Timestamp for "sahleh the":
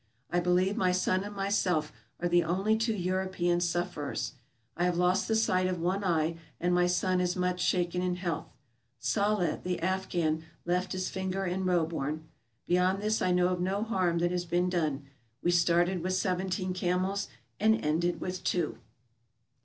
8.99-9.79